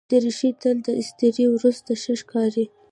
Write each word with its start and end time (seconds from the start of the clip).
دریشي 0.09 0.49
تل 0.61 0.77
له 0.85 0.91
استري 1.01 1.45
وروسته 1.49 1.91
ښه 2.01 2.13
ښکاري. 2.21 2.65